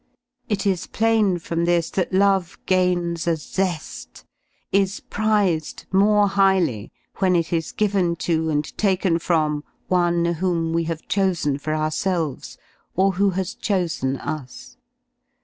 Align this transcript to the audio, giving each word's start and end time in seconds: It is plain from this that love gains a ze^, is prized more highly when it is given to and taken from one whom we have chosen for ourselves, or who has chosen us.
It 0.49 0.65
is 0.65 0.87
plain 0.87 1.37
from 1.37 1.65
this 1.65 1.91
that 1.91 2.11
love 2.11 2.57
gains 2.65 3.27
a 3.27 3.33
ze^, 3.33 4.23
is 4.71 4.99
prized 4.99 5.85
more 5.91 6.27
highly 6.27 6.91
when 7.17 7.35
it 7.35 7.53
is 7.53 7.71
given 7.71 8.15
to 8.15 8.49
and 8.49 8.75
taken 8.79 9.19
from 9.19 9.63
one 9.89 10.25
whom 10.25 10.73
we 10.73 10.85
have 10.85 11.07
chosen 11.07 11.59
for 11.59 11.75
ourselves, 11.75 12.57
or 12.95 13.11
who 13.11 13.29
has 13.37 13.53
chosen 13.53 14.17
us. 14.17 14.75